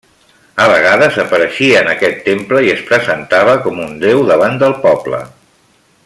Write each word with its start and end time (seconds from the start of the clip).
A 0.63 0.65
vegades 0.69 1.19
apareixia 1.23 1.83
en 1.83 1.91
aquest 1.91 2.25
temple 2.29 2.63
i 2.69 2.73
es 2.79 2.83
presentava 2.89 3.55
com 3.69 3.83
un 3.87 3.95
déu 4.09 4.27
davant 4.31 4.61
del 4.65 4.77
poble. 4.87 5.25